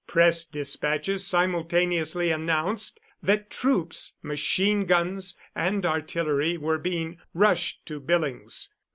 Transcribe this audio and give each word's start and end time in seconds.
Press 0.07 0.45
dispatches 0.45 1.27
simultaneously 1.27 2.31
announced 2.31 2.99
that 3.21 3.51
troops, 3.51 4.15
machine 4.23 4.85
guns 4.85 5.37
and 5.53 5.85
artillery 5.85 6.57
were 6.57 6.79
being 6.79 7.19
rushed 7.35 7.85
to 7.85 7.99
Billings. 7.99 8.73